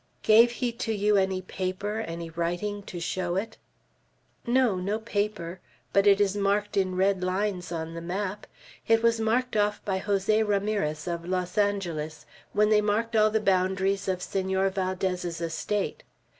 "Gave 0.23 0.49
he 0.49 0.71
to 0.71 0.91
you 0.95 1.15
any 1.15 1.43
paper, 1.43 1.99
any 1.99 2.31
writing 2.31 2.81
to 2.89 2.99
show 2.99 3.35
it?" 3.35 3.57
"No, 4.47 4.77
no 4.77 4.97
paper; 4.97 5.59
but 5.93 6.07
it 6.07 6.19
is 6.19 6.35
marked 6.35 6.75
in 6.75 6.95
red 6.95 7.23
lines 7.23 7.71
on 7.71 7.93
the 7.93 8.01
map. 8.01 8.47
It 8.87 9.03
was 9.03 9.19
marked 9.19 9.55
off 9.55 9.79
by 9.85 9.99
Jose 9.99 10.41
Ramirez, 10.41 11.07
of 11.07 11.23
Los 11.27 11.55
Angeles, 11.55 12.25
when 12.51 12.71
they 12.71 12.81
marked 12.81 13.15
all 13.15 13.29
the 13.29 13.39
boundaries 13.39 14.07
of 14.07 14.23
Senor 14.23 14.69
Valdez's 14.69 15.39
estate. 15.39 16.01